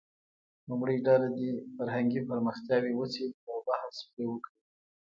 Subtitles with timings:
[0.67, 4.55] لومړۍ ډله دې فرهنګي پرمختیاوې وڅېړي او بحث پرې وکړي.